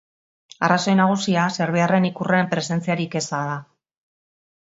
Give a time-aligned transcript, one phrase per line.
[0.67, 3.59] Arrazoi nagusia serbiarren ikurren presentziarik eza da.